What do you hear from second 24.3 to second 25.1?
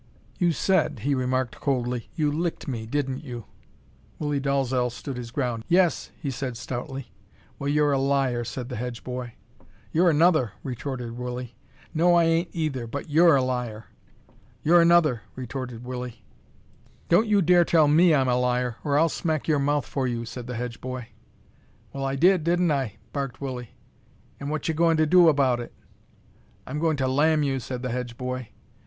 "An' whatche goin' to